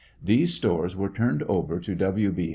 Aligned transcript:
These 0.23 0.55
stores 0.55 0.95
were 0.95 1.11
turned 1.11 1.43
over 1.43 1.79
to 1.79 1.93
W. 1.93 2.33